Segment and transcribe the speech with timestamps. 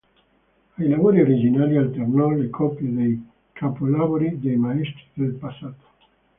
[0.77, 5.85] Ai lavori originali alternò le copie dei capolavori dei maestri del passato.